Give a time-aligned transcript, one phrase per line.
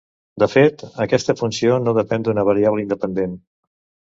[0.43, 3.37] De fet, aquesta funció no depèn d'una variable independent.